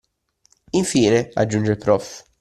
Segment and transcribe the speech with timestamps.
[0.73, 2.25] Infine aggiunge il prof.